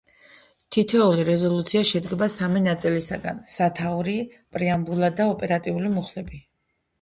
[0.75, 4.17] თითოეული რეზოლუცია შედგება სამი ნაწილისგან: სათაური,
[4.57, 6.43] პრეამბულა და ოპერატიული მუხლები.